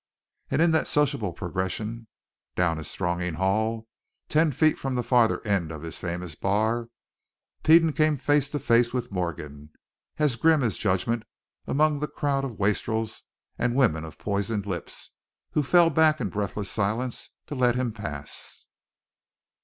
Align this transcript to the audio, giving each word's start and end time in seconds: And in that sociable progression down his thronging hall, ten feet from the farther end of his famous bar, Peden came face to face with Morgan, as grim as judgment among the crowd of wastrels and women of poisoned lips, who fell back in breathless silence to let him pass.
And 0.49 0.63
in 0.63 0.71
that 0.71 0.87
sociable 0.87 1.31
progression 1.31 2.07
down 2.55 2.77
his 2.77 2.91
thronging 2.95 3.35
hall, 3.35 3.87
ten 4.29 4.51
feet 4.51 4.79
from 4.79 4.95
the 4.95 5.03
farther 5.03 5.45
end 5.45 5.71
of 5.71 5.83
his 5.83 5.99
famous 5.99 6.33
bar, 6.33 6.89
Peden 7.61 7.93
came 7.93 8.17
face 8.17 8.49
to 8.49 8.57
face 8.59 8.93
with 8.93 9.11
Morgan, 9.11 9.69
as 10.17 10.37
grim 10.37 10.63
as 10.63 10.79
judgment 10.79 11.21
among 11.67 11.99
the 11.99 12.07
crowd 12.07 12.43
of 12.43 12.57
wastrels 12.57 13.21
and 13.59 13.75
women 13.75 14.03
of 14.03 14.17
poisoned 14.17 14.65
lips, 14.65 15.11
who 15.51 15.61
fell 15.61 15.91
back 15.91 16.19
in 16.19 16.29
breathless 16.31 16.71
silence 16.71 17.35
to 17.45 17.53
let 17.53 17.75
him 17.75 17.93
pass. 17.93 18.65